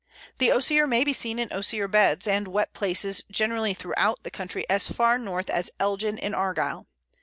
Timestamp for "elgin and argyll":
5.79-6.87